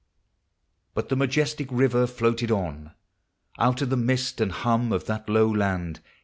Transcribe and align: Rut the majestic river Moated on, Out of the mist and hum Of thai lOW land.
Rut 0.97 1.09
the 1.09 1.15
majestic 1.15 1.67
river 1.69 2.07
Moated 2.07 2.49
on, 2.49 2.93
Out 3.59 3.83
of 3.83 3.91
the 3.91 3.97
mist 3.97 4.41
and 4.41 4.51
hum 4.51 4.91
Of 4.91 5.05
thai 5.05 5.21
lOW 5.27 5.45
land. 5.45 5.99